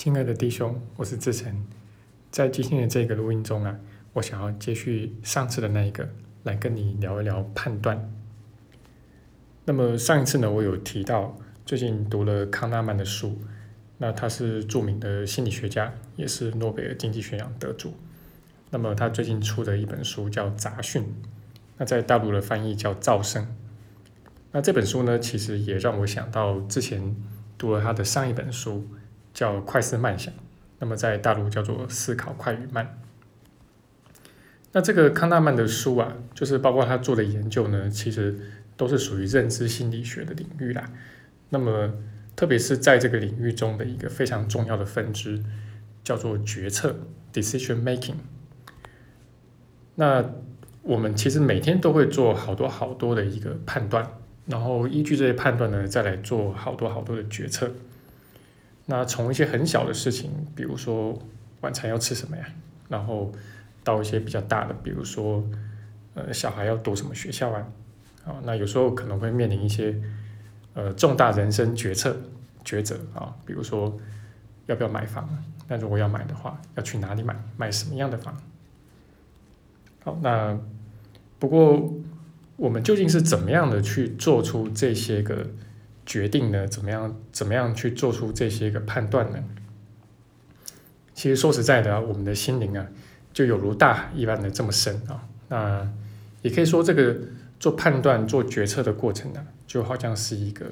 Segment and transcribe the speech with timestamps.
[0.00, 1.54] 亲爱的弟兄，我是志成，
[2.30, 3.78] 在今天的这个录音中啊，
[4.14, 6.08] 我想要接续上次的那一个，
[6.42, 8.10] 来跟你聊一聊判断。
[9.66, 11.36] 那么上一次呢，我有提到
[11.66, 13.38] 最近读了康纳曼的书，
[13.98, 17.92] 那他是著名的心理学家，也是诺贝尔经济学奖得主。
[18.70, 21.02] 那么他最近出的一本书叫《杂讯》，
[21.76, 23.44] 那在大陆的翻译叫《噪声》。
[24.52, 27.14] 那这本书呢，其实也让我想到之前
[27.58, 28.88] 读了他的上一本书。
[29.40, 30.34] 叫快思慢想，
[30.80, 33.00] 那么在大陆叫做思考快与慢。
[34.72, 38.38] 那这个康纳曼的书啊，就是包括他做的研究呢，其实
[38.76, 40.92] 都是属于认知心理学的领域啦。
[41.48, 41.90] 那么
[42.36, 45.42] 特别是在这个领域中的一个非常重要的分支，
[46.04, 46.94] 叫做决策
[47.32, 48.16] （decision making）。
[49.94, 50.22] 那
[50.82, 54.06] 我们其实每天都会做好多好多的一个判断，
[54.44, 57.72] 然后依据这些判断呢，再来做好多好多的决策。
[58.90, 61.16] 那从一些很小的事情，比如说
[61.60, 62.44] 晚餐要吃什么呀，
[62.88, 63.30] 然后
[63.84, 65.44] 到一些比较大的，比如说
[66.14, 67.68] 呃小孩要读什么学校啊，
[68.24, 69.94] 啊，那有时候可能会面临一些
[70.74, 72.16] 呃重大人生决策
[72.64, 73.96] 抉择啊，比如说
[74.66, 75.28] 要不要买房，
[75.68, 78.36] 那如果要买的话，要去哪里买，买什么样的房？
[80.02, 80.58] 好，那
[81.38, 81.94] 不过
[82.56, 85.46] 我们究竟是怎么样的去做出这些个？
[86.10, 86.66] 决定呢？
[86.66, 87.16] 怎么样？
[87.30, 89.38] 怎么样去做出这些个判断呢？
[91.14, 92.84] 其实说实在的，我们的心灵啊，
[93.32, 95.28] 就有如大海一般的这么深啊。
[95.46, 95.88] 那
[96.42, 97.16] 也可以说，这个
[97.60, 100.66] 做判断、做决策的过程呢，就好像是一个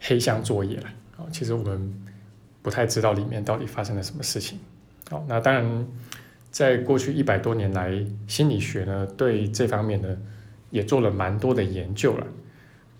[0.00, 1.22] 黑箱作业了啊。
[1.30, 1.94] 其实我们
[2.60, 4.58] 不太知道里面到底发生了什么事情。
[5.08, 5.86] 好，那当然，
[6.50, 10.18] 在过去一百多年来，心理学呢，对这方面呢，
[10.70, 12.26] 也做了蛮多的研究了。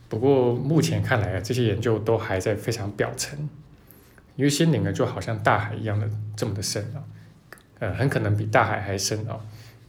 [0.09, 3.39] 不过目前看来啊，这些研究都还在非常表层，
[4.37, 7.05] 因为心灵呢就好像大海一样的这么的深啊，
[7.79, 9.39] 呃，很可能比大海还深啊。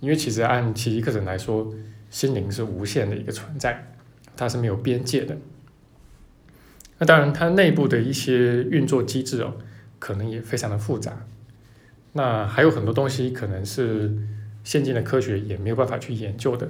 [0.01, 1.73] 因为其实按奇迹课程来说，
[2.09, 3.91] 心灵是无限的一个存在，
[4.35, 5.37] 它是没有边界的。
[6.97, 9.55] 那当然，它内部的一些运作机制哦，
[9.99, 11.25] 可能也非常的复杂。
[12.13, 14.17] 那还有很多东西可能是
[14.63, 16.69] 现今的科学也没有办法去研究的，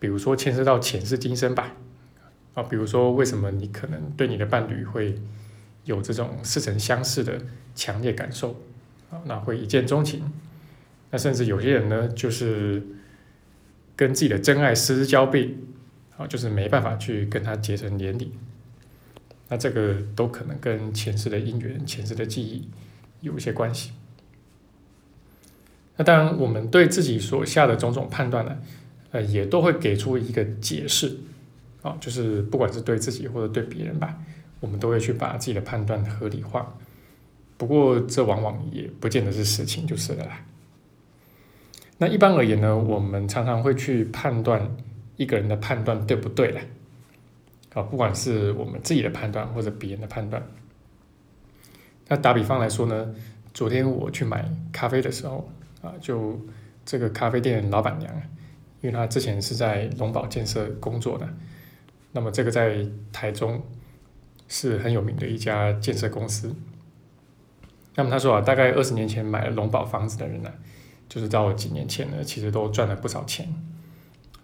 [0.00, 1.72] 比如说牵涉到前世今生吧。
[2.56, 5.14] 啊，比如说，为什么你可能对你的伴侣会
[5.84, 7.38] 有这种似曾相识的
[7.74, 8.62] 强烈感受
[9.10, 9.20] 啊？
[9.26, 10.32] 那会一见钟情，
[11.10, 12.82] 那甚至有些人呢，就是
[13.94, 15.58] 跟自己的真爱失之交臂
[16.16, 18.32] 啊，就是没办法去跟他结成连理。
[19.50, 22.70] 那这个都可能跟前世的因缘、前世的记忆
[23.20, 23.92] 有一些关系。
[25.98, 28.56] 那当然，我们对自己所下的种种判断呢，
[29.10, 31.18] 呃，也都会给出一个解释。
[31.86, 34.18] 啊，就是不管是对自己或者对别人吧，
[34.58, 36.76] 我们都会去把自己的判断合理化。
[37.56, 40.40] 不过这往往也不见得是实情，就是了啦。
[41.98, 44.76] 那一般而言呢，我们常常会去判断
[45.16, 46.60] 一个人的判断对不对了。
[47.72, 50.42] 啊，不管是我们自己的判断或者别人的判断。
[52.08, 53.14] 那打比方来说呢，
[53.54, 55.48] 昨天我去买咖啡的时候，
[55.82, 56.40] 啊，就
[56.84, 58.12] 这个咖啡店老板娘，
[58.80, 61.28] 因为她之前是在龙宝建设工作的。
[62.16, 62.82] 那么这个在
[63.12, 63.62] 台中
[64.48, 66.50] 是很有名的一家建设公司。
[67.94, 70.50] 那么他说啊，大概二十年前买了龙宝房子的人呢，
[71.10, 73.52] 就是到几年前呢，其实都赚了不少钱。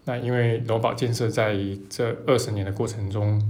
[0.04, 1.56] 那因为龙宝建设在
[1.88, 3.40] 这二十年的过程中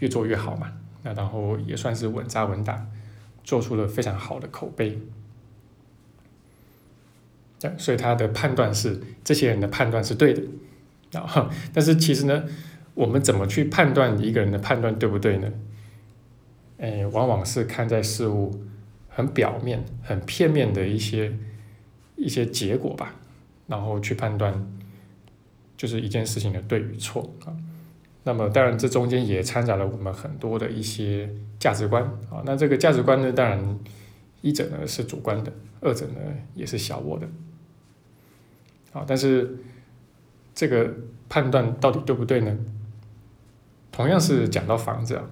[0.00, 0.70] 越做越好嘛，
[1.02, 2.86] 那然后也算是稳扎稳打，
[3.44, 4.98] 做出了非常好的口碑。
[7.58, 10.42] 对，所以他的判断是这些人的判断是对的
[11.12, 12.44] 然后，但是其实呢。
[12.94, 15.52] 我们怎么去判断一个人的判断对不对呢？
[16.78, 18.52] 哎，往往是看在事物
[19.08, 21.32] 很表面、很片面的一些
[22.16, 23.14] 一些结果吧，
[23.66, 24.66] 然后去判断
[25.76, 27.56] 就是一件事情的对与错啊。
[28.24, 31.28] 那么当然，这中间也掺杂了我们很多的一些
[31.58, 32.42] 价值观啊。
[32.44, 33.78] 那这个价值观呢，当然
[34.40, 36.14] 一者呢是主观的，二者呢
[36.54, 37.28] 也是小我的。
[38.92, 39.58] 啊，但是
[40.54, 40.92] 这个
[41.28, 42.56] 判断到底对不对呢？
[43.94, 45.24] 同样是讲到房子啊，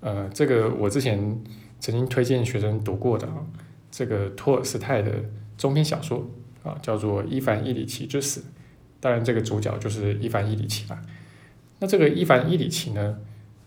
[0.00, 1.16] 呃，这个我之前
[1.78, 3.34] 曾经推荐学生读过的啊，
[3.92, 5.12] 这个托尔斯泰的
[5.56, 6.28] 中篇小说
[6.64, 8.40] 啊，叫做《伊凡伊里奇之死》，
[8.98, 11.00] 当然这个主角就是伊凡伊里奇啦。
[11.78, 13.20] 那这个伊凡伊里奇呢，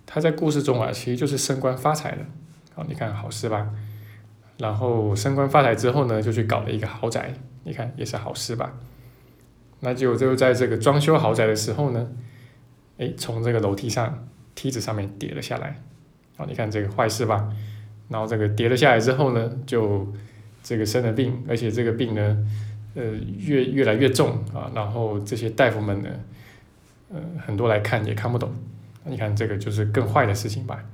[0.05, 2.25] 他在故事中啊，其实就是升官发财了，
[2.73, 3.69] 好，你看好事吧？
[4.57, 7.33] 然后升官发财之后呢，就去搞了一个豪宅，
[7.63, 8.73] 你看也是好事吧？
[9.79, 12.09] 那就就在这个装修豪宅的时候呢。
[13.01, 15.81] 哎，从这个楼梯上梯子上面跌了下来，
[16.37, 17.51] 啊，你看这个坏事吧？
[18.09, 20.07] 然后这个跌了下来之后呢，就
[20.61, 22.37] 这个生了病，而且这个病呢，
[22.93, 23.03] 呃，
[23.39, 26.09] 越越来越重啊，然后这些大夫们呢，
[27.11, 28.53] 呃，很多来看也看不懂，
[29.05, 30.85] 你看这个就是更坏的事情吧。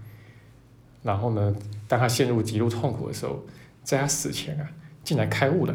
[1.04, 1.54] 然后呢，
[1.90, 3.46] 当他陷入极度痛苦的时候，
[3.84, 4.70] 在他死前啊，
[5.04, 5.74] 竟然开悟了，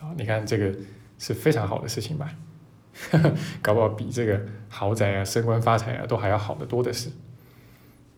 [0.00, 0.72] 啊，你看这个
[1.18, 2.32] 是非常好的事情吧？
[3.62, 7.10] 搞不好比这个豪宅啊、升官发财啊都还要好得多的事。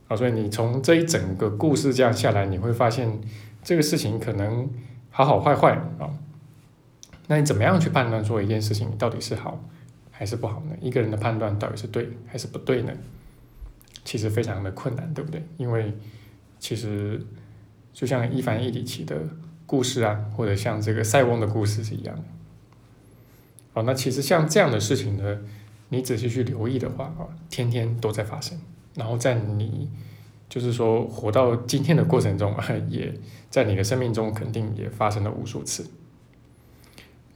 [0.09, 3.21] 啊，所以你从这一整个故事这样下来，你会发现
[3.63, 4.69] 这个事情可能
[5.11, 6.11] 好好坏坏啊。
[7.29, 9.63] 那你怎么样去判断说一件事情到底是好
[10.11, 10.77] 还是不好呢？
[10.81, 12.93] 一个人的判断到底是对还是不对呢？
[14.05, 15.47] 其实非常的困难，对不对？
[15.57, 15.95] 因为
[16.59, 17.25] 其实
[17.93, 19.17] 就像伊凡·伊里奇的
[19.65, 22.23] 故事啊，或者像这个塞翁的故事是一样的。
[23.85, 25.39] 那其实像这样的事情呢，
[25.91, 28.59] 你仔细去留意的话啊，天天都在发生。
[28.95, 29.89] 然后在你
[30.49, 33.15] 就是说活到今天的过程中啊， 也
[33.49, 35.87] 在你的生命中肯定也发生了无数次。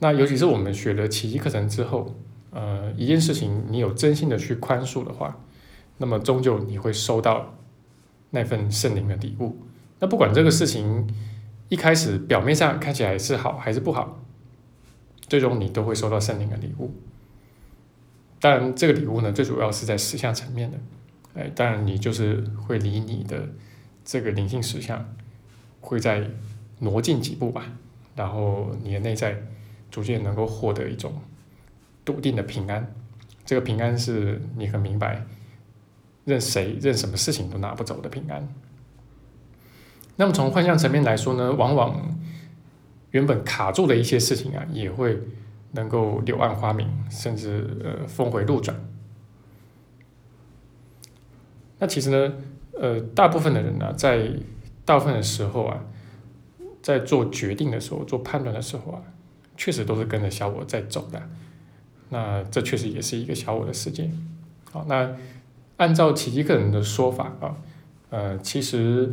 [0.01, 2.15] 那尤其是我们学了奇迹课程之后，
[2.51, 5.41] 呃，一件事情你有真心的去宽恕的话，
[5.99, 7.55] 那么终究你会收到
[8.31, 9.57] 那份圣灵的礼物。
[10.01, 11.07] 那不管这个事情
[11.69, 14.21] 一开始表面上看起来是好还是不好，
[15.35, 16.95] 最终你都会收到圣灵的礼物。
[18.39, 20.79] 当然，这个礼物呢，最主要是在实相层面的。
[21.35, 23.49] 哎，当然你就是会离你的
[24.05, 25.13] 这个灵性实相
[25.81, 26.31] 会再
[26.79, 27.65] 挪近几步吧，
[28.15, 29.37] 然后你的内在
[29.91, 31.13] 逐渐能够获得一种
[32.05, 32.95] 笃定的平安。
[33.45, 35.27] 这个平安是你很明白，
[36.25, 38.49] 任谁任什么事情都拿不走的平安。
[40.15, 42.17] 那么从幻象层面来说呢，往往
[43.15, 45.17] 原本卡住的一些事情啊，也会
[45.71, 48.77] 能够柳暗花明，甚至呃峰回路转。
[51.79, 52.35] 那其实呢，
[52.73, 54.29] 呃，大部分的人呢，在
[54.85, 55.85] 大部分的时候啊，
[56.83, 59.01] 在做决定的时候、做判断的时候啊，
[59.57, 61.23] 确实都是跟着小我在走的。
[62.09, 64.11] 那这确实也是一个小我的世界。
[64.73, 65.15] 好，那
[65.77, 67.55] 按照奇迹个人的说法啊，
[68.11, 69.13] 呃，其实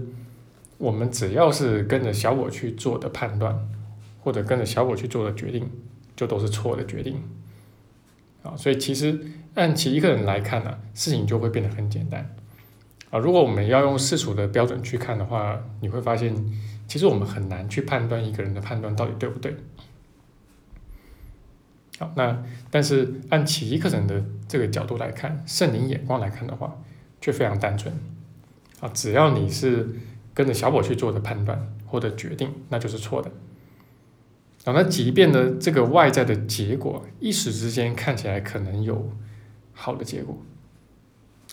[0.79, 3.67] 我们只要是跟着小我去做的判断，
[4.21, 5.69] 或者跟着小我去做的决定，
[6.15, 7.21] 就都是错的决定。
[8.43, 9.19] 啊，所以其实
[9.53, 12.33] 按其一个人来看呢，事情就会变得很简单。
[13.11, 16.33] 啊，如果我们要用世俗的标准去看的话，你会发现，
[16.87, 19.55] 其实我们很难去判断一个人的判断到底对不对。
[21.99, 26.81] 好，那但是按其一个人的这个角度来看，圣灵眼光来看的话，
[27.19, 27.93] 却非常单纯。
[28.79, 29.87] 啊，只要你是
[30.33, 33.29] 跟着小我去做的判断或者决定，那就是错的。
[34.63, 39.11] 啊，那即便呢，这个外在的结果一时之间看起来可能有
[39.73, 40.37] 好的结果。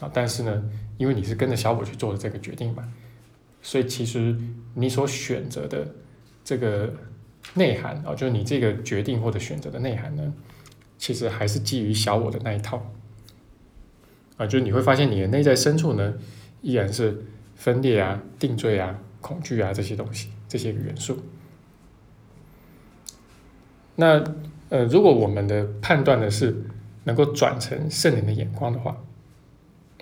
[0.01, 0.63] 啊，但是呢，
[0.97, 2.93] 因为你是跟着小我去做的这个决定嘛，
[3.63, 4.37] 所以其实
[4.75, 5.93] 你所选择的
[6.45, 6.93] 这个
[7.55, 10.33] 内涵啊，就是你这个决定或者选择的内涵呢，
[10.99, 12.93] 其实还是基于小我的那一套。
[14.37, 16.15] 啊，就是你会发现你的内在深处呢，
[16.63, 17.25] 依然是
[17.57, 21.21] 分裂啊、定罪啊、恐惧啊这些东西，这些元素。
[24.01, 24.23] 那
[24.69, 26.57] 呃，如果我们的判断的是
[27.03, 28.97] 能够转成圣灵的眼光的话。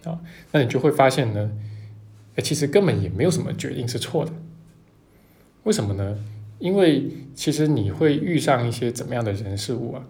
[0.05, 0.21] 啊，
[0.53, 1.51] 那你就会发现呢，
[2.37, 4.33] 哎，其实根本也没有什么决定是错的。
[5.65, 6.17] 为什么呢？
[6.61, 10.05] 因为其实你会遇上一些怎么样的人事物啊，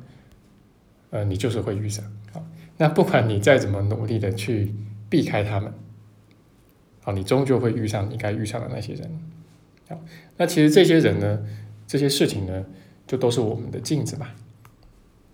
[1.11, 2.05] 呃，你就是会遇上。
[2.35, 2.45] 啊，
[2.77, 4.75] 那不管你再怎么努力的去
[5.09, 5.73] 避开他们，
[7.01, 9.11] 好，你终究会遇上你该遇上的那些人。
[9.89, 9.99] 好，
[10.37, 11.43] 那其实这些人呢，
[11.87, 12.67] 这些事情呢，
[13.07, 14.29] 就都是我们的镜子嘛。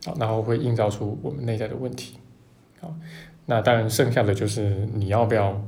[0.05, 2.17] 好，然后会映照出我们内在的问题。
[2.81, 2.95] 好。
[3.45, 5.61] 那当然，剩下的就是你要不要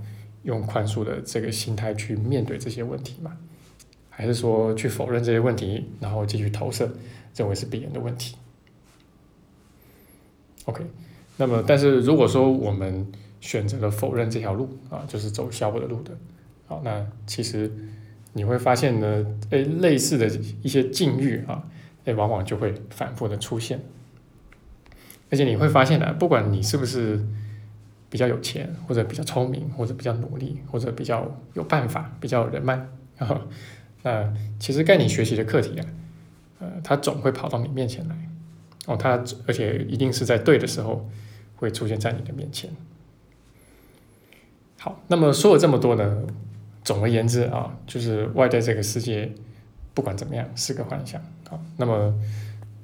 [0.44, 3.36] 用宽恕的这个心态去面对这些问题嘛？
[4.08, 6.88] 还是说去否认这些问题，然后继续投射，
[7.34, 8.36] 认为是别人的问题
[10.66, 10.84] ？OK，
[11.36, 16.16] 那么但是如果说我们选择了否认这条路啊，就是走小我的路的，
[16.66, 17.68] 好，那其实
[18.34, 20.28] 你会发现呢，诶，类似的
[20.62, 21.68] 一些境遇啊，
[22.04, 23.80] 诶，往往就会反复的出现，
[25.30, 27.24] 而且你会发现呢，不管你是不是。
[28.10, 32.86] 比较有钱，或者比较聪明，或者比较努力，或者比较有办法，比较有人脉，
[34.04, 35.86] 那其实该你学习的课题啊，
[36.60, 38.14] 呃，它总会跑到你面前来，
[38.86, 41.10] 哦，它而且一定是在对的时候
[41.56, 42.70] 会出现在你的面前。
[44.78, 46.22] 好，那么说了这么多呢，
[46.84, 49.32] 总而言之啊，就是外在这个世界
[49.94, 52.12] 不管怎么样是个幻想啊，那么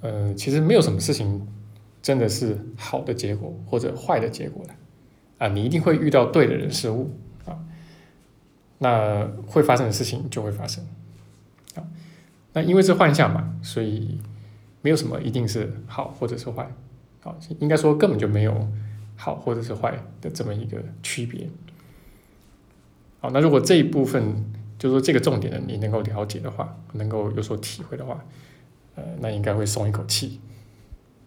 [0.01, 1.47] 呃，其实没有什么事情
[2.01, 4.75] 真的是好的结果或者坏的结果的。
[5.39, 7.11] 啊，你一定会遇到对的人事物
[7.47, 7.59] 啊。
[8.79, 10.87] 那会发生的事情就会发生。
[11.75, 11.83] 啊，
[12.53, 14.19] 那因为是幻象嘛，所以
[14.83, 16.71] 没有什么一定是好或者是坏。
[17.21, 18.69] 好，应该说根本就没有
[19.17, 21.49] 好或者是坏的这么一个区别。
[23.21, 24.45] 好，那如果这一部分
[24.81, 28.25] 就是说这个重点的你能够了解的话，能够有所体会的话，
[28.97, 30.41] 呃，那应该会松一口气。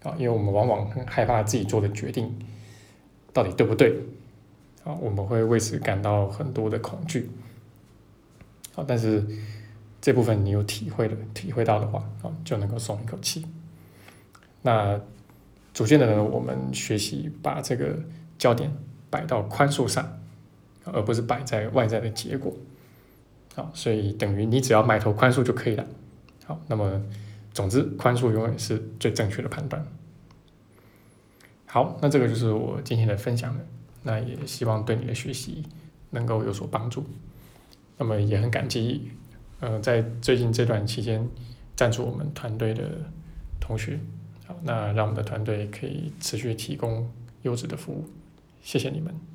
[0.01, 2.37] 啊，因为我们往往很害怕自己做的决定
[3.31, 3.97] 到底对不对，
[4.83, 7.29] 啊，我们会为此感到很多的恐惧，
[8.75, 9.25] 啊，但是
[10.01, 13.45] 这部分你有体会的、体会到的话，啊，就能够松一口气。
[14.61, 14.99] 那
[15.73, 17.97] 逐渐的呢，我们学习把这个
[18.37, 18.69] 焦点
[19.09, 20.19] 摆到宽恕上，
[20.83, 22.53] 而不是摆在外在的结果，
[23.55, 25.85] 好，所以等于你只要埋头宽恕就可以了，
[26.45, 27.01] 好，那么。
[27.55, 29.85] 总之，宽恕永远是最正确的判断。
[31.67, 33.61] 好，那这个就是我今天的分享了。
[34.01, 35.61] 那也希望对你的学习
[36.09, 37.05] 能够有所帮助。
[37.99, 39.11] 那么也很感激，
[39.59, 41.29] 呃，在最近这段期间
[41.75, 42.89] 赞助我们团队的
[43.59, 43.99] 同学。
[44.47, 47.07] 好，那让我们的团队可以持续提供
[47.43, 48.09] 优质的服务。
[48.63, 49.32] 谢谢你们。